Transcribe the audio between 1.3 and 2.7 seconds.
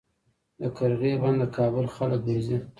د کابل خلک ورځي